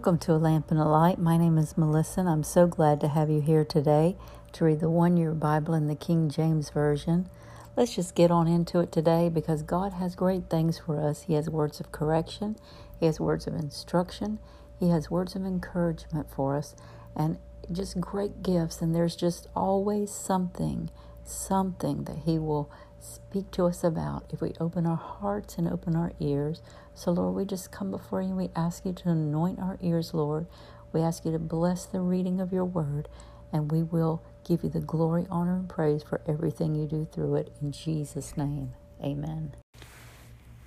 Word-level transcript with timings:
Welcome 0.00 0.18
to 0.20 0.32
A 0.32 0.40
Lamp 0.40 0.70
and 0.70 0.80
a 0.80 0.86
Light. 0.86 1.18
My 1.18 1.36
name 1.36 1.58
is 1.58 1.76
Melissa, 1.76 2.20
and 2.20 2.28
I'm 2.30 2.42
so 2.42 2.66
glad 2.66 3.02
to 3.02 3.08
have 3.08 3.28
you 3.28 3.42
here 3.42 3.66
today 3.66 4.16
to 4.52 4.64
read 4.64 4.80
the 4.80 4.88
one 4.88 5.18
year 5.18 5.32
Bible 5.32 5.74
in 5.74 5.88
the 5.88 5.94
King 5.94 6.30
James 6.30 6.70
Version. 6.70 7.28
Let's 7.76 7.96
just 7.96 8.14
get 8.14 8.30
on 8.30 8.48
into 8.48 8.80
it 8.80 8.92
today 8.92 9.28
because 9.28 9.62
God 9.62 9.92
has 9.92 10.14
great 10.14 10.48
things 10.48 10.78
for 10.78 10.98
us. 10.98 11.24
He 11.24 11.34
has 11.34 11.50
words 11.50 11.80
of 11.80 11.92
correction, 11.92 12.56
He 12.98 13.04
has 13.04 13.20
words 13.20 13.46
of 13.46 13.54
instruction, 13.54 14.38
He 14.78 14.88
has 14.88 15.10
words 15.10 15.36
of 15.36 15.44
encouragement 15.44 16.30
for 16.30 16.56
us, 16.56 16.74
and 17.14 17.36
just 17.70 18.00
great 18.00 18.42
gifts. 18.42 18.80
And 18.80 18.94
there's 18.94 19.14
just 19.14 19.48
always 19.54 20.10
something, 20.10 20.88
something 21.24 22.04
that 22.04 22.20
He 22.24 22.38
will 22.38 22.70
speak 23.00 23.50
to 23.52 23.64
us 23.64 23.82
about 23.82 24.24
if 24.32 24.40
we 24.40 24.54
open 24.60 24.86
our 24.86 24.96
hearts 24.96 25.56
and 25.58 25.68
open 25.68 25.96
our 25.96 26.12
ears. 26.20 26.62
So, 26.94 27.10
Lord, 27.10 27.34
we 27.34 27.44
just 27.44 27.70
come 27.70 27.90
before 27.90 28.22
you 28.22 28.34
we 28.34 28.50
ask 28.54 28.84
you 28.84 28.92
to 28.92 29.10
anoint 29.10 29.58
our 29.58 29.78
ears, 29.80 30.14
Lord. 30.14 30.46
We 30.92 31.00
ask 31.00 31.24
you 31.24 31.32
to 31.32 31.38
bless 31.38 31.86
the 31.86 32.00
reading 32.00 32.40
of 32.40 32.52
your 32.52 32.64
word, 32.64 33.08
and 33.52 33.70
we 33.70 33.82
will 33.82 34.22
give 34.46 34.64
you 34.64 34.70
the 34.70 34.80
glory, 34.80 35.26
honor, 35.30 35.56
and 35.56 35.68
praise 35.68 36.02
for 36.02 36.20
everything 36.26 36.74
you 36.74 36.86
do 36.86 37.06
through 37.10 37.36
it. 37.36 37.52
In 37.60 37.72
Jesus' 37.72 38.36
name, 38.36 38.72
amen. 39.02 39.54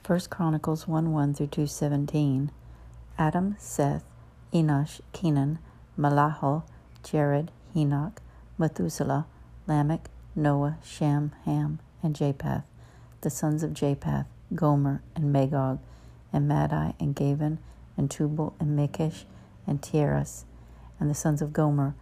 1 0.05 0.19
Chronicles 0.29 0.87
1 0.87 1.11
1 1.11 1.33
through 1.33 1.47
217. 1.47 2.51
Adam, 3.17 3.55
Seth, 3.59 4.03
Enosh, 4.51 4.99
Kenan, 5.11 5.59
Malahal, 5.97 6.63
Jared, 7.03 7.51
Enoch, 7.75 8.21
Methuselah, 8.57 9.27
Lamech, 9.67 10.09
Noah, 10.35 10.77
Shem, 10.83 11.31
Ham, 11.45 11.79
and 12.03 12.15
Japheth, 12.15 12.63
the 13.21 13.29
sons 13.29 13.63
of 13.63 13.73
Japheth, 13.73 14.25
Gomer 14.53 15.01
and 15.15 15.31
Magog, 15.31 15.79
and 16.31 16.47
Madai 16.47 16.93
and 16.99 17.15
Javan, 17.15 17.59
and 17.97 18.11
Tubal 18.11 18.53
and 18.59 18.77
Mekish, 18.77 19.23
and 19.65 19.81
Tiras, 19.81 20.45
and 20.99 21.09
the 21.09 21.15
sons 21.15 21.41
of 21.41 21.53
Gomer, 21.53 21.95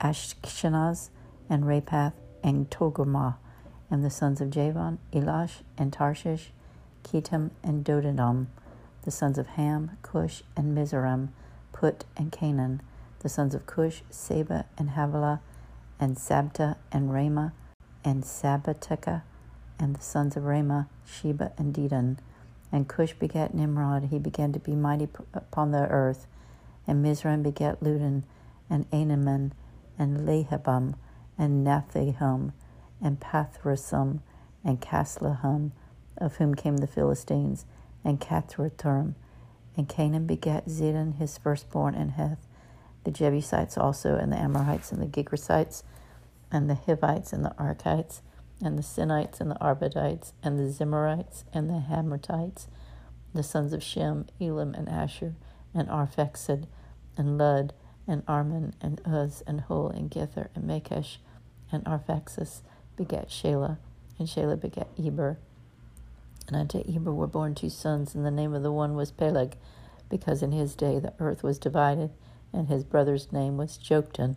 Ashkenaz, 0.00 1.10
and 1.48 1.64
Riphath, 1.64 2.12
and 2.42 2.70
Togarmah, 2.70 3.36
and 3.90 4.04
the 4.04 4.10
sons 4.10 4.40
of 4.40 4.50
Javan, 4.50 4.98
Elash, 5.12 5.62
and 5.76 5.92
Tarshish, 5.92 6.52
Kittim, 7.02 7.50
and 7.62 7.84
Dodanim, 7.84 8.46
the 9.02 9.10
sons 9.10 9.38
of 9.38 9.48
Ham, 9.48 9.96
Cush, 10.02 10.42
and 10.56 10.74
Mizraim, 10.74 11.32
Put, 11.72 12.04
and 12.16 12.32
Canaan, 12.32 12.80
the 13.20 13.28
sons 13.28 13.54
of 13.54 13.66
Cush, 13.66 14.02
Seba, 14.10 14.66
and 14.78 14.90
Havilah, 14.90 15.40
and 15.98 16.16
Sabta, 16.16 16.76
and 16.92 17.10
Raamah, 17.10 17.52
and 18.04 18.22
Sabbateka, 18.22 19.22
and 19.78 19.96
the 19.96 20.02
sons 20.02 20.36
of 20.36 20.44
Raamah, 20.44 20.86
Sheba 21.06 21.52
and 21.56 21.74
Dedan. 21.74 22.18
And 22.70 22.88
Cush 22.88 23.14
begat 23.14 23.54
Nimrod, 23.54 24.04
he 24.10 24.18
began 24.18 24.52
to 24.52 24.58
be 24.58 24.74
mighty 24.74 25.08
upon 25.32 25.70
the 25.70 25.86
earth. 25.88 26.26
And 26.86 27.02
Mizraim 27.02 27.42
begat 27.42 27.80
Ludan, 27.80 28.24
and 28.68 28.90
Anaman, 28.90 29.52
and 29.98 30.26
Lehabim, 30.26 30.94
and 31.38 31.66
Naphahim, 31.66 32.52
and 33.00 33.20
Pathrusim, 33.20 34.20
and 34.64 34.80
Casluhim, 34.80 35.70
of 36.18 36.36
whom 36.36 36.54
came 36.54 36.78
the 36.78 36.86
Philistines, 36.86 37.64
and 38.04 38.20
Cathrathurm. 38.20 39.14
And 39.76 39.88
Canaan 39.88 40.26
begat 40.26 40.66
Zidon, 40.66 41.16
his 41.16 41.38
firstborn, 41.38 41.94
and 41.94 42.12
Heth, 42.12 42.46
the 43.04 43.10
Jebusites 43.10 43.76
also, 43.76 44.16
and 44.16 44.32
the 44.32 44.36
Amorites, 44.36 44.92
and 44.92 45.02
the 45.02 45.06
Girgashites, 45.06 45.82
and 46.54 46.70
the 46.70 46.76
Hivites 46.76 47.32
and 47.32 47.44
the 47.44 47.54
Arkites, 47.58 48.20
and 48.62 48.78
the 48.78 48.82
Sinites 48.82 49.40
and 49.40 49.50
the 49.50 49.56
Arvadites, 49.56 50.32
and 50.40 50.56
the 50.56 50.72
Zimrites 50.72 51.42
and 51.52 51.68
the 51.68 51.82
Hamathites, 51.90 52.68
the 53.34 53.42
sons 53.42 53.72
of 53.72 53.82
Shem, 53.82 54.26
Elam 54.40 54.72
and 54.72 54.86
Asshur, 54.86 55.34
and 55.74 55.88
Arphaxad, 55.88 56.66
and 57.16 57.36
Lud, 57.36 57.72
and 58.06 58.24
Arman, 58.26 58.72
and 58.80 59.00
Uz, 59.04 59.42
and 59.48 59.62
Hul, 59.62 59.88
and 59.88 60.08
Gether, 60.08 60.48
and 60.54 60.64
Meshech, 60.64 61.18
and 61.72 61.84
Arphaxad 61.84 62.60
begat 62.96 63.28
Shelah, 63.28 63.78
and 64.20 64.28
Shelah 64.28 64.60
begat 64.60 64.88
Eber. 64.96 65.38
And 66.46 66.56
unto 66.56 66.84
Eber 66.88 67.12
were 67.12 67.26
born 67.26 67.56
two 67.56 67.68
sons, 67.68 68.14
and 68.14 68.24
the 68.24 68.30
name 68.30 68.54
of 68.54 68.62
the 68.62 68.70
one 68.70 68.94
was 68.94 69.10
Peleg, 69.10 69.56
because 70.08 70.40
in 70.40 70.52
his 70.52 70.76
day 70.76 71.00
the 71.00 71.14
earth 71.18 71.42
was 71.42 71.58
divided, 71.58 72.10
and 72.52 72.68
his 72.68 72.84
brother's 72.84 73.32
name 73.32 73.56
was 73.56 73.76
Joktan. 73.76 74.36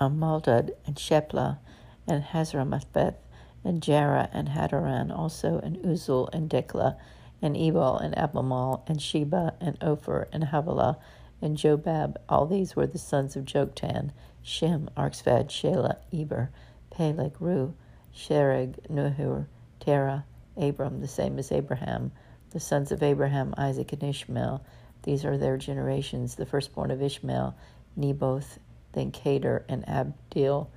Almodad 0.00 0.70
and 0.86 0.96
Sheplah 0.96 1.58
and 2.06 2.22
Hazarmaveth 2.22 3.16
and 3.64 3.82
Jerah 3.82 4.28
and 4.32 4.48
Hadoram 4.48 5.10
also 5.10 5.58
and 5.58 5.76
Uzal 5.78 6.28
and 6.32 6.48
Diklah 6.48 6.96
and 7.42 7.56
Ebal 7.56 7.98
and 7.98 8.16
Abimael 8.16 8.82
and 8.86 9.00
Sheba 9.00 9.54
and 9.60 9.76
Ophir 9.82 10.28
and 10.32 10.44
Havilah 10.44 10.98
and 11.42 11.56
Jobab. 11.56 12.16
All 12.28 12.46
these 12.46 12.76
were 12.76 12.86
the 12.86 12.98
sons 12.98 13.36
of 13.36 13.44
Joktan, 13.44 14.10
Shem, 14.42 14.88
Arphad, 14.96 15.48
Shelah, 15.48 15.96
Eber, 16.12 16.50
Peleg, 16.90 17.40
Ru, 17.40 17.74
Serug, 18.14 18.88
Nahor, 18.88 19.48
Terah, 19.80 20.24
Abram, 20.56 21.00
the 21.00 21.08
same 21.08 21.38
as 21.38 21.52
Abraham, 21.52 22.12
the 22.50 22.60
sons 22.60 22.90
of 22.90 23.02
Abraham, 23.02 23.54
Isaac, 23.58 23.92
and 23.92 24.02
Ishmael. 24.02 24.64
These 25.02 25.24
are 25.24 25.36
their 25.36 25.56
generations. 25.56 26.36
The 26.36 26.46
firstborn 26.46 26.90
of 26.90 27.02
Ishmael, 27.02 27.54
Nebaioth, 27.98 28.58
then 28.96 29.10
Kedar 29.10 29.62
and 29.68 29.84
Adbeel, 29.84 30.68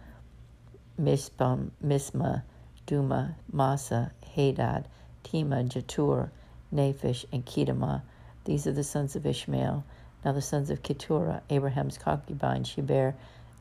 Mishpam, 1.00 1.72
Mishma, 1.82 2.44
Dumah, 2.86 3.36
Massa, 3.50 4.12
Hadad, 4.36 4.90
Tema, 5.24 5.64
Jetur, 5.64 6.30
Naphish, 6.74 7.24
and 7.32 7.46
Kedemah. 7.46 8.02
These 8.44 8.68
are 8.68 8.74
the 8.74 8.84
sons 8.84 9.16
of 9.16 9.26
Ishmael. 9.26 9.86
Now 10.26 10.34
the 10.34 10.42
sons 10.42 10.70
of 10.70 10.84
Keturah, 10.84 11.42
Abraham's 11.50 11.98
concubine, 11.98 12.66
she 12.66 12.82
bare 12.82 13.16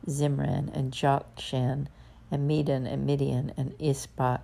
Zimran 0.07 0.75
and 0.75 0.91
Jokshan, 0.91 1.87
and 2.29 2.45
Medan 2.45 2.85
and 2.85 3.05
Midian 3.05 3.53
and 3.55 3.71
Ishbak, 3.79 4.41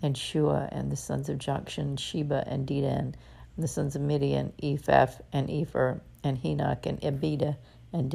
and 0.00 0.16
Shua, 0.16 0.68
and 0.70 0.92
the 0.92 0.96
sons 0.96 1.28
of 1.28 1.38
Jokshan, 1.38 1.98
Sheba 1.98 2.44
and 2.46 2.64
Dedan, 2.64 2.98
and 3.00 3.16
the 3.56 3.66
sons 3.66 3.96
of 3.96 4.02
Midian, 4.02 4.52
Ephah 4.62 5.08
and 5.32 5.48
Epher, 5.48 6.00
and 6.22 6.38
Henoch 6.38 6.86
and 6.86 7.00
Abida 7.00 7.56
and 7.92 8.12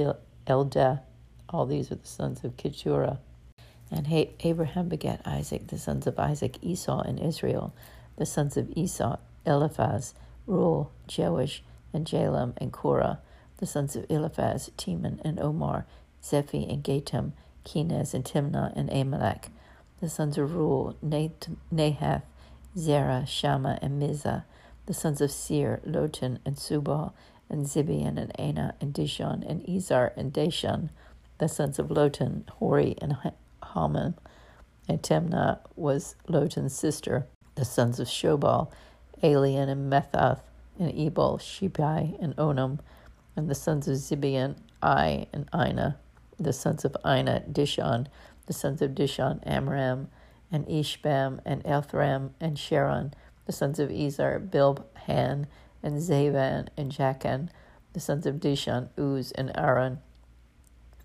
Eldaah. 0.47 1.01
All 1.53 1.67
these 1.67 1.91
are 1.91 1.95
the 1.95 2.07
sons 2.07 2.43
of 2.43 2.57
Keturah. 2.57 3.19
And 3.91 4.07
Abraham 4.39 4.89
begat 4.89 5.21
Isaac, 5.23 5.67
the 5.67 5.77
sons 5.77 6.07
of 6.07 6.17
Isaac, 6.17 6.57
Esau 6.63 7.01
and 7.01 7.19
Israel, 7.19 7.75
the 8.17 8.25
sons 8.25 8.57
of 8.57 8.71
Esau, 8.75 9.17
Eliphaz, 9.45 10.15
Reuel, 10.47 10.89
Jeush, 11.07 11.61
and 11.93 12.07
Jaalam, 12.07 12.53
and 12.57 12.73
Korah, 12.73 13.19
the 13.57 13.67
sons 13.67 13.95
of 13.95 14.07
Eliphaz, 14.09 14.71
Teman, 14.77 15.21
and 15.23 15.39
Omar, 15.39 15.85
Zephi, 16.23 16.67
and 16.67 16.83
Gatam, 16.83 17.33
Kenaz, 17.63 18.15
and 18.15 18.25
Timnah, 18.25 18.73
and 18.75 18.91
Amalek, 18.91 19.49
the 20.01 20.09
sons 20.09 20.39
of 20.39 20.55
Reuel, 20.55 20.95
Nahath, 21.03 22.23
Zerah, 22.75 23.25
Shammah, 23.27 23.77
and 23.79 24.01
Mizzah, 24.01 24.43
the 24.87 24.93
sons 24.93 25.21
of 25.21 25.31
Seir, 25.31 25.81
Lotan, 25.85 26.39
and 26.45 26.55
Shobal, 26.55 27.13
and 27.47 27.67
Zibeon, 27.67 28.17
and 28.17 28.31
Anah, 28.39 28.73
and 28.81 28.91
Dishon, 28.91 29.47
and 29.47 29.63
Ezer, 29.69 30.13
and 30.17 30.33
Dishan, 30.33 30.89
the 31.37 31.47
sons 31.47 31.79
of 31.79 31.87
Lotan, 31.87 32.47
Hori, 32.49 32.95
and 33.01 33.17
Homam. 33.63 34.15
And 34.87 35.01
Timnah 35.01 35.59
was 35.75 36.15
Lotan's 36.27 36.75
sister. 36.75 37.27
The 37.55 37.65
sons 37.65 37.99
of 37.99 38.07
Shobal, 38.07 38.71
Alian, 39.21 39.69
and 39.69 39.91
Methath, 39.91 40.41
and 40.79 40.91
Ebal, 40.91 41.37
Shephi, 41.37 42.21
and 42.21 42.35
Onam. 42.35 42.79
And 43.35 43.49
the 43.49 43.55
sons 43.55 43.87
of 43.87 43.95
Zibeon, 43.95 44.55
Ai, 44.81 45.27
and 45.33 45.49
Ina. 45.53 45.97
The 46.39 46.53
sons 46.53 46.83
of 46.85 46.95
Ina, 47.05 47.43
Dishon. 47.51 48.07
The 48.47 48.53
sons 48.53 48.81
of 48.81 48.91
Dishon, 48.91 49.39
Amram, 49.45 50.09
and 50.51 50.65
Eshban, 50.67 51.39
and 51.45 51.63
Elthram, 51.63 52.31
and 52.39 52.59
Sharon. 52.59 53.13
The 53.45 53.53
sons 53.53 53.79
of 53.79 53.91
Ezer, 53.91 54.41
Bilhan, 54.45 55.45
and 55.81 55.97
Zavan, 56.01 56.67
and 56.77 56.91
Jakan. 56.91 57.49
The 57.93 57.99
sons 57.99 58.25
of 58.25 58.35
Dishan, 58.35 58.89
Uz, 58.97 59.31
and 59.33 59.51
Aran. 59.55 59.99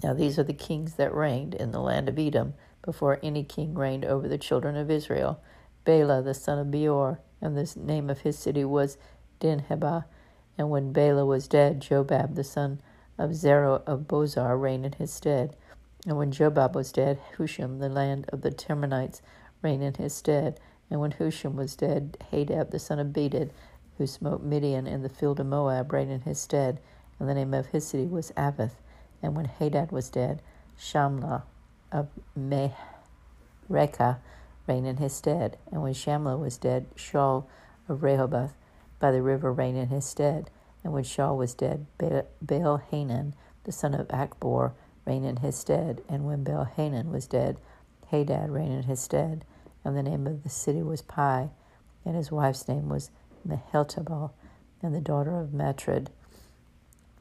Now 0.02 0.14
these 0.14 0.38
are 0.38 0.44
the 0.44 0.52
kings 0.52 0.94
that 0.94 1.14
reigned 1.14 1.54
in 1.54 1.72
the 1.72 1.80
land 1.80 2.08
of 2.08 2.18
Edom 2.18 2.54
before 2.84 3.18
any 3.22 3.44
king 3.44 3.74
reigned 3.74 4.04
over 4.04 4.28
the 4.28 4.38
children 4.38 4.76
of 4.76 4.90
Israel. 4.90 5.40
Bela 5.84 6.22
the 6.22 6.34
son 6.34 6.58
of 6.58 6.70
Beor, 6.70 7.20
and 7.40 7.56
the 7.56 7.72
name 7.78 8.10
of 8.10 8.20
his 8.20 8.38
city 8.38 8.64
was 8.64 8.98
Dinhabah. 9.40 10.04
And 10.56 10.70
when 10.70 10.92
Bela 10.92 11.24
was 11.24 11.48
dead, 11.48 11.80
Jobab 11.80 12.34
the 12.34 12.44
son 12.44 12.80
of 13.16 13.34
Zerah 13.34 13.82
of 13.86 14.06
Bozrah 14.06 14.56
reigned 14.56 14.86
in 14.86 14.92
his 14.92 15.12
stead. 15.12 15.56
And 16.06 16.16
when 16.16 16.30
Jobab 16.30 16.74
was 16.74 16.92
dead, 16.92 17.18
Husham, 17.36 17.78
the 17.78 17.88
land 17.88 18.26
of 18.30 18.42
the 18.42 18.50
Temanites, 18.50 19.20
reigned 19.62 19.82
in 19.82 19.94
his 19.94 20.14
stead. 20.14 20.60
And 20.90 21.00
when 21.00 21.12
Husham 21.12 21.54
was 21.54 21.76
dead, 21.76 22.16
Hadad 22.30 22.70
the 22.70 22.78
son 22.78 22.98
of 22.98 23.08
Bedad, 23.08 23.50
who 23.98 24.06
smote 24.06 24.42
Midian 24.42 24.86
in 24.86 25.02
the 25.02 25.08
field 25.08 25.40
of 25.40 25.46
Moab, 25.46 25.92
reigned 25.92 26.12
in 26.12 26.20
his 26.22 26.38
stead. 26.38 26.80
And 27.18 27.28
the 27.28 27.34
name 27.34 27.52
of 27.52 27.66
his 27.66 27.86
city 27.86 28.06
was 28.06 28.30
Avith. 28.36 28.72
And 29.22 29.34
when 29.34 29.46
Hadad 29.46 29.90
was 29.90 30.10
dead, 30.10 30.42
Shamla 30.78 31.42
of 31.90 32.08
Masrekah 32.38 34.18
reigned 34.66 34.86
in 34.86 34.98
his 34.98 35.14
stead. 35.14 35.56
And 35.72 35.82
when 35.82 35.94
Shamla 35.94 36.38
was 36.38 36.58
dead, 36.58 36.86
Shaul 36.96 37.44
of 37.88 38.02
Rehoboth 38.02 38.54
by 39.00 39.10
the 39.10 39.22
river 39.22 39.52
reigned 39.52 39.78
in 39.78 39.88
his 39.88 40.04
stead. 40.04 40.50
And 40.84 40.92
when 40.92 41.04
Shaul 41.04 41.36
was 41.36 41.54
dead, 41.54 41.86
Baal 41.98 42.76
Hanan, 42.90 43.34
the 43.64 43.72
son 43.72 43.94
of 43.94 44.08
Achbor, 44.08 44.72
reigned 45.04 45.26
in 45.26 45.36
his 45.38 45.56
stead. 45.56 46.02
And 46.08 46.24
when 46.24 46.44
Baal 46.44 46.64
Hanan 46.64 47.10
was 47.10 47.26
dead, 47.26 47.58
Hadad 48.10 48.50
reigned 48.50 48.74
in 48.74 48.82
his 48.84 49.00
stead. 49.00 49.44
And 49.84 49.96
the 49.96 50.02
name 50.02 50.26
of 50.26 50.42
the 50.42 50.48
city 50.48 50.82
was 50.82 51.02
Pai, 51.02 51.50
and 52.04 52.16
his 52.16 52.30
wife's 52.30 52.68
name 52.68 52.88
was 52.88 53.10
Mehetabel, 53.46 54.32
and 54.82 54.94
the 54.94 55.00
daughter 55.00 55.38
of 55.40 55.54
Matred, 55.54 56.10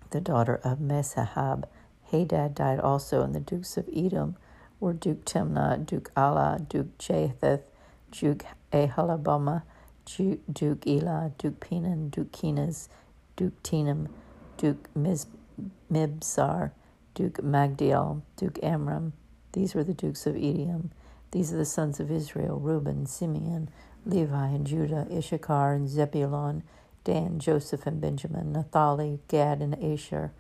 the 0.10 0.20
daughter 0.20 0.60
of 0.64 0.80
Mezahab. 0.80 1.66
Hadad 2.12 2.56
died 2.56 2.80
also, 2.80 3.22
and 3.22 3.36
the 3.36 3.40
dukes 3.40 3.78
of 3.78 3.90
Edom 3.94 4.36
were 4.80 4.94
Duke 4.94 5.26
Timnah, 5.26 5.86
Duke 5.86 6.12
Allah, 6.16 6.60
Duke 6.68 6.98
Japheth, 6.98 7.70
Duke 8.12 8.46
Aholibamah, 8.72 9.64
Duke 10.06 10.88
Elah, 10.88 11.32
Duke 11.38 11.60
Pinon, 11.60 12.10
Duke 12.10 12.32
Kenaz, 12.32 12.88
Duke 13.36 13.62
Tinam, 13.64 14.08
Duke 14.58 14.90
Mibzar, 15.92 16.72
Duke 17.14 17.38
Magdiel, 17.44 18.22
Duke 18.38 18.60
Amram. 18.64 19.14
These 19.54 19.76
were 19.76 19.84
the 19.84 19.94
dukes 19.94 20.26
of 20.26 20.36
Edom. 20.36 20.92
These 21.32 21.52
are 21.52 21.58
the 21.58 21.66
sons 21.66 22.00
of 22.00 22.10
Israel 22.10 22.58
Reuben, 22.60 23.06
Simeon, 23.06 23.70
Levi, 24.06 24.48
and 24.48 24.66
Judah, 24.66 25.08
Issachar, 25.12 25.74
and 25.74 25.90
Zebulun, 25.90 26.64
Dan, 27.04 27.40
Joseph, 27.40 27.86
and 27.86 28.00
Benjamin, 28.00 28.54
Naphtali, 28.54 29.20
Gad, 29.28 29.62
and 29.62 29.76
Asher. 29.84 30.32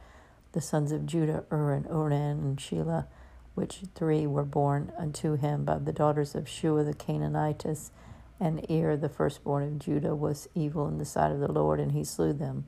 The 0.57 0.62
sons 0.62 0.92
of 0.92 1.06
Judah, 1.06 1.44
Ur, 1.51 1.71
and 1.71 1.86
Onan, 1.86 2.39
and 2.39 2.57
Shelah, 2.57 3.06
which 3.54 3.83
three 3.94 4.25
were 4.25 4.44
born 4.44 4.92
unto 4.98 5.36
him 5.36 5.63
by 5.63 5.77
the 5.77 5.94
daughters 5.94 6.33
of 6.33 6.50
Shua 6.50 6.83
the 6.83 6.95
Canaanitess. 6.95 7.92
And 8.39 8.65
Er, 8.68 8.98
the 8.98 9.07
firstborn 9.07 9.62
of 9.62 9.77
Judah, 9.77 10.15
was 10.15 10.50
evil 10.56 10.88
in 10.88 10.98
the 10.98 11.06
sight 11.06 11.31
of 11.31 11.42
the 11.42 11.51
Lord, 11.51 11.80
and 11.80 11.92
he 11.92 12.04
slew 12.04 12.33
them. 12.33 12.65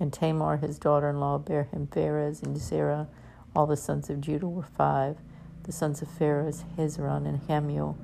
And 0.00 0.10
Tamar, 0.10 0.56
his 0.56 0.78
daughter 0.78 1.10
in 1.10 1.20
law, 1.20 1.36
bare 1.36 1.64
him 1.64 1.86
Pharez 1.86 2.42
and 2.42 2.56
Zerah. 2.56 3.08
All 3.54 3.66
the 3.66 3.76
sons 3.76 4.08
of 4.08 4.22
Judah 4.22 4.48
were 4.48 4.62
five. 4.62 5.18
The 5.64 5.72
sons 5.72 6.00
of 6.00 6.08
Pharez, 6.08 6.64
Hezron 6.78 7.28
and 7.28 7.46
Hamul. 7.46 7.94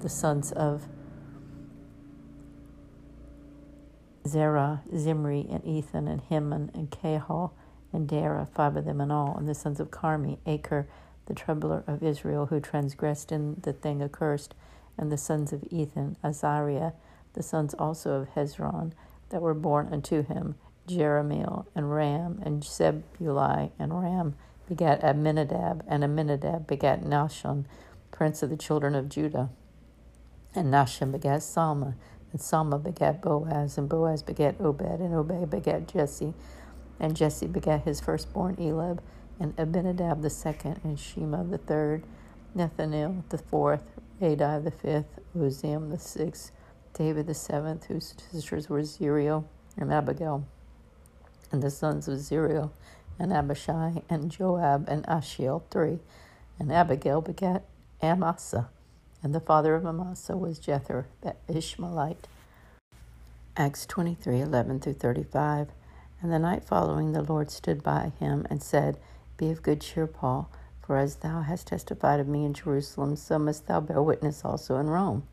The 0.00 0.08
sons 0.08 0.52
of 0.52 0.88
Zerah, 4.26 4.84
Zimri, 4.96 5.46
and 5.50 5.62
Ethan, 5.66 6.08
and 6.08 6.22
Heman, 6.22 6.70
and 6.72 6.90
Cahal, 6.90 7.50
and 7.92 8.08
Dara, 8.08 8.46
five 8.54 8.76
of 8.76 8.84
them 8.84 9.00
in 9.00 9.10
all. 9.10 9.36
And 9.36 9.48
the 9.48 9.54
sons 9.54 9.80
of 9.80 9.90
Carmi, 9.90 10.38
Achar, 10.46 10.86
the 11.26 11.34
troubler 11.34 11.84
of 11.86 12.02
Israel, 12.02 12.46
who 12.46 12.60
transgressed 12.60 13.32
in 13.32 13.56
the 13.62 13.72
thing 13.72 14.02
accursed. 14.02 14.54
And 14.96 15.12
the 15.12 15.18
sons 15.18 15.52
of 15.52 15.64
Ethan, 15.70 16.16
Azariah, 16.24 16.92
the 17.34 17.42
sons 17.42 17.74
also 17.74 18.20
of 18.20 18.28
Hezron, 18.30 18.92
that 19.30 19.42
were 19.42 19.54
born 19.54 19.88
unto 19.92 20.24
him, 20.24 20.56
Jerahmeel, 20.88 21.66
and 21.74 21.92
Ram, 21.92 22.40
and 22.42 22.62
Zebuli, 22.62 23.70
and 23.78 24.02
Ram 24.02 24.34
begat 24.68 25.02
Amminadab, 25.02 25.84
and 25.86 26.02
Amminadab 26.02 26.66
begat 26.66 27.02
Nahshon, 27.02 27.64
prince 28.10 28.42
of 28.42 28.50
the 28.50 28.56
children 28.56 28.94
of 28.94 29.08
Judah. 29.08 29.50
And 30.54 30.72
Nahshon 30.72 31.12
begat 31.12 31.40
Salma, 31.40 31.94
and 32.32 32.40
Salma 32.40 32.82
begat 32.82 33.22
Boaz, 33.22 33.78
and 33.78 33.88
Boaz 33.88 34.22
begat 34.22 34.56
Obed, 34.60 35.00
and 35.00 35.14
Obed 35.14 35.50
begat 35.50 35.86
Jesse, 35.88 36.34
and 37.00 37.16
Jesse 37.16 37.46
begat 37.46 37.82
his 37.82 38.00
firstborn 38.00 38.56
Eliab, 38.58 39.02
and 39.40 39.54
Abinadab 39.58 40.22
the 40.22 40.30
second, 40.30 40.80
and 40.82 40.98
Shema 40.98 41.44
the 41.44 41.58
third, 41.58 42.02
Nethaneel 42.56 43.22
the 43.28 43.38
fourth, 43.38 43.84
Adai 44.20 44.62
the 44.64 44.70
fifth, 44.70 45.18
Uzziam 45.36 45.90
the 45.90 45.98
sixth, 45.98 46.50
David 46.92 47.26
the 47.26 47.34
seventh, 47.34 47.86
whose 47.86 48.14
sisters 48.32 48.68
were 48.68 48.80
Zeriel 48.80 49.44
and 49.76 49.92
Abigail 49.92 50.44
and 51.50 51.62
the 51.62 51.70
sons 51.70 52.08
of 52.08 52.18
Zeriel, 52.18 52.70
and 53.18 53.32
Abishai, 53.32 54.02
and 54.08 54.30
Joab, 54.30 54.88
and 54.88 55.04
Asahel, 55.08 55.64
three. 55.70 55.98
And 56.58 56.72
Abigail 56.72 57.20
begat 57.20 57.64
Amasa, 58.02 58.68
and 59.22 59.34
the 59.34 59.40
father 59.40 59.74
of 59.74 59.86
Amasa 59.86 60.36
was 60.36 60.60
Jether, 60.60 61.06
the 61.22 61.34
Ishmaelite. 61.48 62.28
Acts 63.56 63.86
23 63.86 64.40
11 64.40 64.80
through 64.80 64.92
35. 64.94 65.68
And 66.20 66.32
the 66.32 66.38
night 66.38 66.64
following, 66.64 67.12
the 67.12 67.22
Lord 67.22 67.50
stood 67.50 67.82
by 67.82 68.12
him 68.18 68.46
and 68.50 68.62
said, 68.62 68.98
Be 69.36 69.50
of 69.50 69.62
good 69.62 69.80
cheer, 69.80 70.06
Paul, 70.08 70.50
for 70.80 70.96
as 70.96 71.16
thou 71.16 71.42
hast 71.42 71.68
testified 71.68 72.18
of 72.18 72.26
me 72.26 72.44
in 72.44 72.54
Jerusalem, 72.54 73.14
so 73.14 73.38
must 73.38 73.66
thou 73.66 73.80
bear 73.80 74.02
witness 74.02 74.44
also 74.44 74.78
in 74.78 74.90
Rome. 74.90 75.24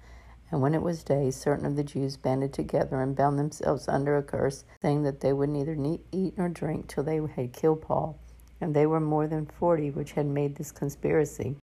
And 0.51 0.61
when 0.61 0.75
it 0.75 0.83
was 0.83 1.03
day, 1.03 1.31
certain 1.31 1.65
of 1.65 1.75
the 1.75 1.83
Jews 1.83 2.17
banded 2.17 2.53
together 2.53 3.01
and 3.01 3.15
bound 3.15 3.39
themselves 3.39 3.87
under 3.87 4.15
a 4.15 4.21
curse, 4.21 4.63
saying 4.81 5.01
that 5.03 5.21
they 5.21 5.33
would 5.33 5.49
neither 5.49 5.75
eat 6.11 6.37
nor 6.37 6.49
drink 6.49 6.87
till 6.87 7.03
they 7.03 7.19
had 7.35 7.51
killed 7.51 7.81
Paul. 7.81 8.19
And 8.61 8.75
they 8.75 8.85
were 8.85 8.99
more 8.99 9.27
than 9.27 9.47
forty 9.47 9.89
which 9.89 10.11
had 10.11 10.27
made 10.27 10.55
this 10.55 10.71
conspiracy. 10.71 11.55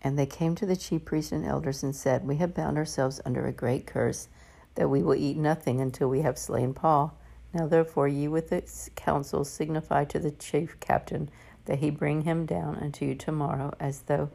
And 0.00 0.18
they 0.18 0.26
came 0.26 0.54
to 0.54 0.66
the 0.66 0.76
chief 0.76 1.04
priests 1.04 1.32
and 1.32 1.44
elders 1.44 1.82
and 1.82 1.94
said, 1.94 2.26
We 2.26 2.36
have 2.36 2.54
bound 2.54 2.78
ourselves 2.78 3.20
under 3.24 3.46
a 3.46 3.52
great 3.52 3.86
curse, 3.86 4.28
that 4.76 4.88
we 4.88 5.02
will 5.02 5.14
eat 5.14 5.36
nothing 5.36 5.80
until 5.80 6.08
we 6.08 6.22
have 6.22 6.38
slain 6.38 6.72
Paul. 6.72 7.14
Now 7.54 7.68
therefore 7.68 8.08
ye 8.08 8.26
with 8.26 8.50
the 8.50 8.64
council 8.96 9.44
signify 9.44 10.06
to 10.06 10.18
the 10.18 10.32
chief 10.32 10.78
captain 10.80 11.30
that 11.66 11.78
he 11.78 11.88
bring 11.88 12.22
him 12.22 12.46
down 12.46 12.74
unto 12.76 13.04
you 13.04 13.14
tomorrow, 13.14 13.72
as 13.78 14.00
though 14.02 14.30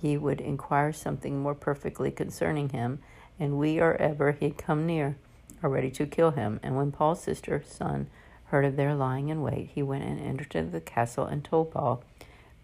ye 0.00 0.16
would 0.16 0.40
inquire 0.40 0.92
something 0.92 1.38
more 1.38 1.54
perfectly 1.54 2.10
concerning 2.10 2.70
him, 2.70 2.98
and 3.38 3.58
we 3.58 3.80
or 3.80 3.94
ever 3.96 4.32
he 4.32 4.50
come 4.50 4.86
near 4.86 5.16
are 5.62 5.70
ready 5.70 5.90
to 5.92 6.06
kill 6.06 6.32
him. 6.32 6.58
And 6.64 6.76
when 6.76 6.90
Paul's 6.90 7.22
sister, 7.22 7.62
son, 7.64 8.08
heard 8.46 8.64
of 8.64 8.74
their 8.74 8.94
lying 8.94 9.28
in 9.28 9.40
wait, 9.40 9.70
he 9.72 9.82
went 9.82 10.04
and 10.04 10.18
entered 10.18 10.56
into 10.56 10.72
the 10.72 10.80
castle 10.80 11.26
and 11.26 11.44
told 11.44 11.70
Paul. 11.70 12.02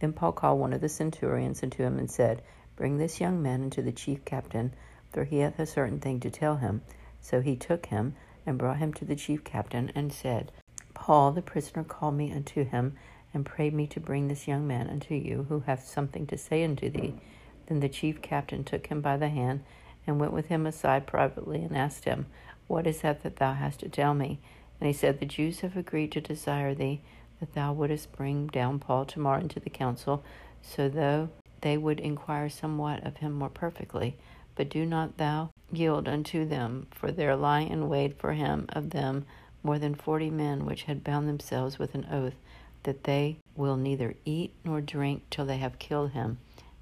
Then 0.00 0.12
Paul 0.12 0.32
called 0.32 0.58
one 0.58 0.72
of 0.72 0.80
the 0.80 0.88
centurions 0.88 1.62
unto 1.62 1.84
him 1.84 1.98
and 1.98 2.10
said, 2.10 2.42
Bring 2.74 2.98
this 2.98 3.20
young 3.20 3.40
man 3.40 3.62
unto 3.62 3.80
the 3.80 3.92
chief 3.92 4.24
captain, 4.24 4.72
for 5.12 5.22
he 5.22 5.38
hath 5.38 5.60
a 5.60 5.66
certain 5.66 6.00
thing 6.00 6.18
to 6.20 6.30
tell 6.30 6.56
him. 6.56 6.82
So 7.20 7.40
he 7.40 7.54
took 7.54 7.86
him 7.86 8.14
and 8.46 8.58
brought 8.58 8.78
him 8.78 8.92
to 8.94 9.04
the 9.04 9.16
chief 9.16 9.44
captain 9.44 9.90
and 9.94 10.12
said, 10.12 10.52
Paul 10.94 11.32
the 11.32 11.42
prisoner 11.42 11.84
called 11.84 12.14
me 12.14 12.32
unto 12.32 12.64
him 12.64 12.96
and 13.34 13.44
prayed 13.44 13.74
me 13.74 13.86
to 13.88 14.00
bring 14.00 14.28
this 14.28 14.46
young 14.46 14.66
man 14.66 14.88
unto 14.88 15.14
you, 15.14 15.46
who 15.48 15.60
hath 15.60 15.86
something 15.86 16.26
to 16.28 16.38
say 16.38 16.64
unto 16.64 16.88
thee. 16.88 17.14
Then 17.66 17.80
the 17.80 17.88
chief 17.88 18.22
captain 18.22 18.62
took 18.62 18.86
him 18.86 19.00
by 19.00 19.16
the 19.16 19.28
hand, 19.28 19.64
and 20.06 20.20
went 20.20 20.32
with 20.32 20.46
him 20.46 20.66
aside 20.66 21.06
privately, 21.06 21.62
and 21.62 21.76
asked 21.76 22.04
him, 22.04 22.26
What 22.68 22.86
is 22.86 23.00
that 23.00 23.22
that 23.22 23.36
thou 23.36 23.54
hast 23.54 23.80
to 23.80 23.88
tell 23.88 24.14
me? 24.14 24.38
And 24.80 24.86
he 24.86 24.92
said, 24.92 25.18
The 25.18 25.26
Jews 25.26 25.60
have 25.60 25.76
agreed 25.76 26.12
to 26.12 26.20
desire 26.20 26.74
thee, 26.74 27.00
that 27.40 27.54
thou 27.54 27.72
wouldest 27.72 28.12
bring 28.12 28.46
down 28.46 28.78
Paul 28.78 29.04
tomorrow 29.04 29.40
into 29.40 29.58
the 29.58 29.70
council, 29.70 30.22
so 30.62 30.88
though 30.88 31.30
they 31.64 31.78
would 31.78 31.98
inquire 31.98 32.50
somewhat 32.50 33.02
of 33.06 33.16
him 33.16 33.32
more 33.32 33.48
perfectly. 33.48 34.18
But 34.54 34.68
do 34.68 34.84
not 34.84 35.16
thou 35.16 35.48
yield 35.72 36.06
unto 36.06 36.44
them, 36.44 36.88
for 36.90 37.10
there 37.10 37.34
lie 37.34 37.60
in 37.60 37.88
wait 37.88 38.18
for 38.18 38.34
him 38.34 38.66
of 38.68 38.90
them 38.90 39.24
more 39.62 39.78
than 39.78 39.94
forty 39.94 40.28
men 40.28 40.66
which 40.66 40.82
had 40.82 41.02
bound 41.02 41.26
themselves 41.26 41.78
with 41.78 41.94
an 41.94 42.06
oath 42.12 42.34
that 42.82 43.04
they 43.04 43.38
will 43.56 43.78
neither 43.78 44.14
eat 44.26 44.52
nor 44.62 44.82
drink 44.82 45.22
till 45.30 45.46
they 45.46 45.56
have 45.56 45.78
killed 45.78 46.10
him. 46.10 46.36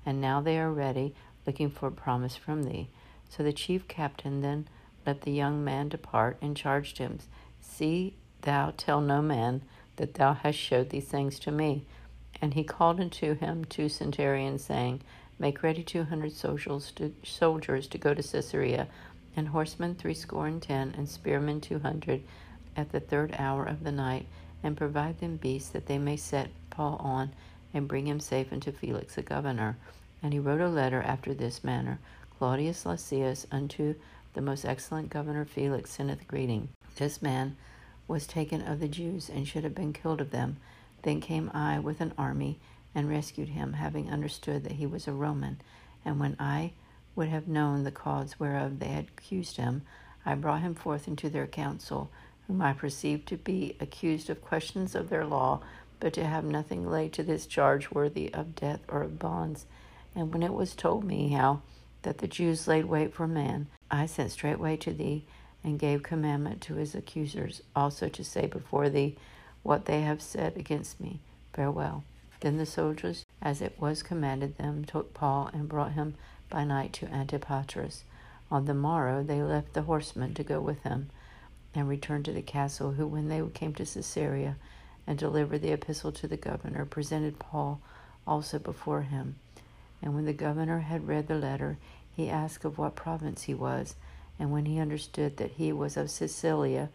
And 0.04 0.20
now 0.20 0.40
they 0.40 0.58
are 0.58 0.72
ready, 0.72 1.14
looking 1.46 1.70
for 1.70 1.86
a 1.86 1.92
promise 1.92 2.34
from 2.34 2.64
thee. 2.64 2.88
So 3.28 3.44
the 3.44 3.52
chief 3.52 3.86
captain 3.86 4.40
then 4.40 4.66
let 5.06 5.20
the 5.20 5.30
young 5.30 5.62
man 5.62 5.90
depart 5.90 6.38
and 6.42 6.56
charged 6.56 6.98
him, 6.98 7.20
See 7.60 8.16
thou 8.40 8.74
tell 8.76 9.00
no 9.00 9.22
man 9.22 9.62
that 9.94 10.14
thou 10.14 10.32
hast 10.32 10.58
showed 10.58 10.90
these 10.90 11.06
things 11.06 11.38
to 11.38 11.52
me. 11.52 11.86
And 12.42 12.52
he 12.52 12.64
called 12.64 13.00
unto 13.00 13.34
him 13.34 13.64
two 13.64 13.88
centurions, 13.88 14.64
saying, 14.64 15.00
Make 15.38 15.62
ready 15.62 15.82
two 15.82 16.04
hundred 16.04 16.34
soldiers 16.34 16.92
to, 16.96 17.98
go 17.98 18.14
to 18.14 18.22
Caesarea, 18.22 18.88
and 19.34 19.48
horsemen 19.48 19.94
threescore 19.94 20.48
and 20.48 20.60
ten, 20.60 20.92
and 20.98 21.08
spearmen 21.08 21.62
two 21.62 21.78
hundred, 21.78 22.22
at 22.76 22.92
the 22.92 23.00
third 23.00 23.34
hour 23.38 23.64
of 23.64 23.84
the 23.84 23.92
night 23.92 24.26
and 24.62 24.76
provide 24.76 25.18
them 25.18 25.36
beasts 25.36 25.70
that 25.70 25.86
they 25.86 25.98
may 25.98 26.16
set 26.16 26.50
Paul 26.70 26.96
on 26.96 27.32
and 27.74 27.88
bring 27.88 28.06
him 28.06 28.20
safe 28.20 28.52
unto 28.52 28.72
Felix 28.72 29.14
the 29.14 29.22
governor. 29.22 29.76
And 30.22 30.32
he 30.32 30.38
wrote 30.38 30.60
a 30.60 30.68
letter 30.68 31.02
after 31.02 31.34
this 31.34 31.64
manner 31.64 31.98
Claudius 32.38 32.86
Lysias 32.86 33.46
unto 33.50 33.94
the 34.34 34.40
most 34.40 34.64
excellent 34.64 35.10
governor 35.10 35.44
Felix 35.44 35.90
sendeth 35.90 36.26
greeting. 36.26 36.68
This 36.96 37.20
man 37.20 37.56
was 38.08 38.26
taken 38.26 38.62
of 38.62 38.80
the 38.80 38.88
Jews 38.88 39.28
and 39.28 39.46
should 39.46 39.64
have 39.64 39.74
been 39.74 39.92
killed 39.92 40.20
of 40.20 40.30
them. 40.30 40.56
Then 41.02 41.20
came 41.20 41.50
I 41.52 41.78
with 41.78 42.00
an 42.00 42.14
army 42.16 42.58
and 42.94 43.08
rescued 43.08 43.50
him, 43.50 43.74
having 43.74 44.10
understood 44.10 44.64
that 44.64 44.72
he 44.72 44.86
was 44.86 45.08
a 45.08 45.12
Roman. 45.12 45.60
And 46.04 46.20
when 46.20 46.36
I 46.38 46.72
would 47.14 47.28
have 47.28 47.48
known 47.48 47.84
the 47.84 47.90
cause 47.90 48.38
whereof 48.38 48.78
they 48.78 48.88
had 48.88 49.08
accused 49.16 49.56
him, 49.56 49.82
I 50.24 50.34
brought 50.34 50.62
him 50.62 50.74
forth 50.74 51.08
into 51.08 51.28
their 51.28 51.46
council 51.46 52.10
whom 52.46 52.60
I 52.60 52.72
perceived 52.72 53.26
to 53.28 53.36
be 53.36 53.76
accused 53.80 54.28
of 54.30 54.44
questions 54.44 54.94
of 54.94 55.08
their 55.08 55.24
law, 55.24 55.60
but 56.00 56.12
to 56.14 56.24
have 56.24 56.44
nothing 56.44 56.88
laid 56.88 57.12
to 57.14 57.22
this 57.22 57.46
charge 57.46 57.90
worthy 57.90 58.32
of 58.34 58.54
death 58.54 58.80
or 58.88 59.02
of 59.02 59.18
bonds. 59.18 59.66
And 60.14 60.32
when 60.32 60.42
it 60.42 60.52
was 60.52 60.74
told 60.74 61.04
me 61.04 61.30
how 61.30 61.62
that 62.02 62.18
the 62.18 62.26
Jews 62.26 62.66
laid 62.66 62.86
wait 62.86 63.14
for 63.14 63.28
man, 63.28 63.68
I 63.90 64.06
sent 64.06 64.32
straightway 64.32 64.76
to 64.78 64.92
thee, 64.92 65.24
and 65.64 65.78
gave 65.78 66.02
commandment 66.02 66.60
to 66.62 66.74
his 66.74 66.94
accusers 66.94 67.62
also 67.76 68.08
to 68.08 68.24
say 68.24 68.46
before 68.46 68.88
thee 68.88 69.16
what 69.62 69.84
they 69.84 70.00
have 70.02 70.22
said 70.22 70.56
against 70.56 71.00
me. 71.00 71.20
Farewell. 71.52 72.04
Then 72.40 72.56
the 72.56 72.66
soldiers, 72.66 73.24
as 73.40 73.60
it 73.60 73.80
was 73.80 74.02
commanded 74.02 74.58
them, 74.58 74.84
took 74.84 75.14
Paul 75.14 75.50
and 75.52 75.68
brought 75.68 75.92
him 75.92 76.14
by 76.50 76.64
night 76.64 76.92
to 76.94 77.06
Antipatris. 77.06 78.02
On 78.50 78.66
the 78.66 78.74
morrow 78.74 79.22
they 79.22 79.42
left 79.42 79.72
the 79.72 79.82
horsemen 79.82 80.34
to 80.34 80.42
go 80.42 80.60
with 80.60 80.82
him 80.82 81.08
and 81.74 81.88
returned 81.88 82.24
to 82.26 82.32
the 82.32 82.42
castle, 82.42 82.92
who, 82.92 83.06
when 83.06 83.28
they 83.28 83.42
came 83.54 83.72
to 83.74 83.84
Caesarea 83.86 84.56
and 85.06 85.18
delivered 85.18 85.62
the 85.62 85.72
epistle 85.72 86.12
to 86.12 86.28
the 86.28 86.36
governor, 86.36 86.84
presented 86.84 87.38
Paul 87.38 87.80
also 88.26 88.58
before 88.58 89.02
him. 89.02 89.36
And 90.02 90.14
when 90.14 90.26
the 90.26 90.32
governor 90.32 90.80
had 90.80 91.08
read 91.08 91.28
the 91.28 91.36
letter, 91.36 91.78
he 92.14 92.28
asked 92.28 92.64
of 92.64 92.76
what 92.76 92.96
province 92.96 93.44
he 93.44 93.54
was. 93.54 93.94
And 94.38 94.52
when 94.52 94.66
he 94.66 94.78
understood 94.78 95.36
that 95.36 95.52
he 95.52 95.72
was 95.72 95.96
of 95.96 96.10
Cilicia, 96.10 96.90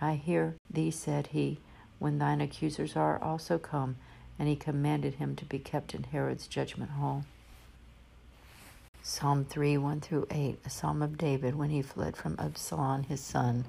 I 0.00 0.14
hear 0.14 0.54
thee, 0.70 0.90
said 0.90 1.28
he, 1.28 1.58
when 1.98 2.18
thine 2.18 2.40
accusers 2.40 2.96
are 2.96 3.22
also 3.22 3.58
come. 3.58 3.96
And 4.38 4.48
he 4.48 4.56
commanded 4.56 5.14
him 5.14 5.34
to 5.36 5.44
be 5.44 5.58
kept 5.58 5.94
in 5.94 6.04
Herod's 6.04 6.46
judgment 6.46 6.92
hall. 6.92 7.24
Psalm 9.02 9.44
3 9.44 9.78
1 9.78 10.00
through 10.00 10.26
8, 10.30 10.58
a 10.64 10.70
psalm 10.70 11.02
of 11.02 11.16
David 11.16 11.54
when 11.54 11.70
he 11.70 11.82
fled 11.82 12.16
from 12.16 12.36
Absalom 12.38 13.04
his 13.04 13.20
son. 13.20 13.64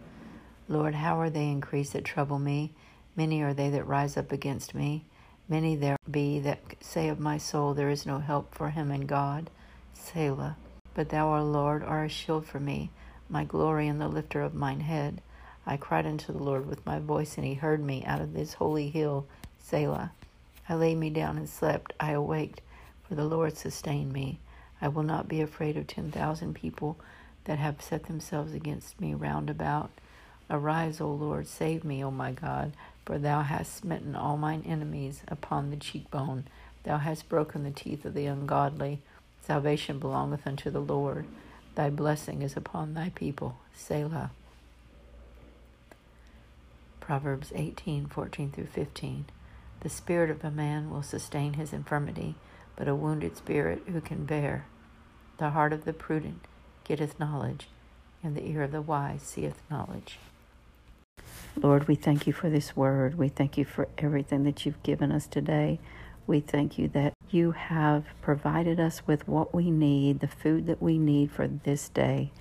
Lord, 0.68 0.96
how 0.96 1.20
are 1.20 1.30
they 1.30 1.48
increased 1.48 1.94
that 1.94 2.04
trouble 2.04 2.40
me? 2.40 2.74
Many 3.16 3.42
are 3.42 3.54
they 3.54 3.70
that 3.70 3.88
rise 3.88 4.18
up 4.18 4.32
against 4.32 4.76
me. 4.76 5.06
Many 5.48 5.76
there 5.76 5.98
be 6.10 6.40
that 6.42 6.60
say 6.80 7.10
of 7.10 7.20
my 7.20 7.38
soul, 7.38 7.74
There 7.74 7.90
is 7.90 8.06
no 8.06 8.20
help 8.20 8.54
for 8.54 8.70
him 8.70 8.92
in 8.92 9.08
God. 9.08 9.50
Selah. 9.94 10.58
But 10.94 11.10
thou, 11.10 11.36
O 11.36 11.44
Lord, 11.44 11.84
art 11.84 12.06
a 12.06 12.10
shield 12.10 12.46
for 12.46 12.60
me, 12.60 12.92
my 13.30 13.46
glory 13.46 13.88
and 13.88 14.00
the 14.00 14.08
lifter 14.08 14.42
of 14.42 14.54
mine 14.54 14.82
head. 14.82 15.22
I 15.70 15.78
cried 15.78 16.08
unto 16.08 16.34
the 16.34 16.42
Lord 16.42 16.66
with 16.66 16.84
my 16.84 16.98
voice, 16.98 17.38
and 17.38 17.46
he 17.46 17.54
heard 17.54 17.80
me 17.80 18.04
out 18.04 18.22
of 18.22 18.34
this 18.34 18.56
holy 18.56 18.90
hill, 18.90 19.28
Selah. 19.60 20.12
I 20.68 20.74
lay 20.74 20.96
me 20.96 21.12
down 21.12 21.38
and 21.38 21.48
slept. 21.48 21.94
I 22.00 22.14
awaked, 22.14 22.62
for 23.08 23.14
the 23.14 23.24
Lord 23.24 23.56
sustained 23.56 24.12
me. 24.12 24.40
I 24.82 24.88
will 24.88 25.04
not 25.04 25.28
be 25.28 25.42
afraid 25.42 25.78
of 25.78 25.86
ten 25.86 26.10
thousand 26.10 26.56
people 26.56 26.98
that 27.44 27.60
have 27.60 27.84
set 27.84 28.06
themselves 28.08 28.56
against 28.56 29.00
me 29.00 29.14
round 29.14 29.48
about. 29.48 29.92
Arise, 30.50 31.00
O 31.00 31.12
Lord, 31.12 31.46
save 31.46 31.84
me, 31.84 32.04
O 32.04 32.10
my 32.10 32.32
God, 32.32 32.74
for 33.06 33.20
thou 33.20 33.44
hast 33.44 33.76
smitten 33.76 34.16
all 34.16 34.38
mine 34.38 34.64
enemies 34.66 35.22
upon 35.28 35.70
the 35.70 35.78
cheekbone. 35.78 36.46
Thou 36.84 36.98
hast 36.98 37.30
broken 37.30 37.64
the 37.64 37.70
teeth 37.70 38.06
of 38.06 38.16
the 38.16 38.26
ungodly. 38.26 39.02
Salvation 39.46 40.00
belongeth 40.00 40.48
unto 40.48 40.72
the 40.72 40.82
Lord. 40.82 41.28
Thy 41.76 41.92
blessing 41.92 42.42
is 42.42 42.58
upon 42.58 42.96
thy 42.96 43.10
people. 43.10 43.58
Selah. 43.76 44.32
Proverbs 47.10 47.52
18, 47.56 48.06
14 48.06 48.52
through 48.52 48.68
15. 48.68 49.26
The 49.80 49.90
spirit 49.90 50.30
of 50.30 50.44
a 50.44 50.52
man 50.52 50.92
will 50.92 51.02
sustain 51.02 51.54
his 51.54 51.74
infirmity, 51.74 52.36
but 52.76 52.88
a 52.88 52.94
wounded 52.94 53.36
spirit 53.36 53.82
who 53.88 54.00
can 54.00 54.26
bear? 54.26 54.68
The 55.40 55.50
heart 55.50 55.74
of 55.74 55.86
the 55.86 55.94
prudent 55.94 56.46
getteth 56.84 57.20
knowledge, 57.20 57.68
and 58.22 58.36
the 58.36 58.46
ear 58.46 58.62
of 58.62 58.72
the 58.72 58.84
wise 58.84 59.24
seeth 59.24 59.60
knowledge. 59.72 60.20
Lord, 61.60 61.88
we 61.88 61.96
thank 61.96 62.28
you 62.28 62.34
for 62.34 62.48
this 62.48 62.76
word. 62.76 63.18
We 63.18 63.30
thank 63.30 63.58
you 63.58 63.66
for 63.66 63.88
everything 63.98 64.44
that 64.44 64.64
you've 64.64 64.84
given 64.84 65.12
us 65.12 65.26
today. 65.26 65.80
We 66.28 66.42
thank 66.42 66.78
you 66.78 66.90
that 66.90 67.14
you 67.32 67.54
have 67.54 68.06
provided 68.22 68.80
us 68.80 69.08
with 69.08 69.28
what 69.28 69.52
we 69.52 69.72
need, 69.72 70.20
the 70.20 70.28
food 70.28 70.68
that 70.68 70.80
we 70.80 71.00
need 71.00 71.32
for 71.32 71.48
this 71.48 71.90
day. 71.90 72.32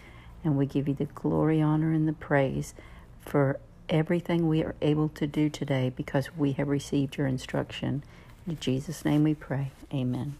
And 0.44 0.58
we 0.58 0.66
give 0.66 0.88
you 0.88 0.94
the 0.94 1.06
glory, 1.06 1.62
honor, 1.62 1.94
and 1.94 2.06
the 2.06 2.12
praise 2.12 2.74
for 3.18 3.60
everything 3.88 4.48
we 4.48 4.62
are 4.62 4.74
able 4.82 5.08
to 5.10 5.26
do 5.26 5.48
today 5.48 5.92
because 5.94 6.36
we 6.36 6.52
have 6.52 6.68
received 6.68 7.16
your 7.16 7.26
instruction. 7.26 8.02
In 8.46 8.58
Jesus' 8.58 9.04
name 9.04 9.24
we 9.24 9.34
pray. 9.34 9.72
Amen. 9.92 10.36